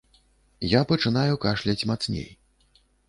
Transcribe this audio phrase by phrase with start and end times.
[0.71, 2.27] Я пачынаю кашляць мацней.